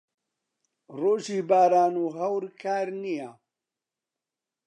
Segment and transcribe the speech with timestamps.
[0.99, 3.29] ڕۆژی باران و هەور کار نییە.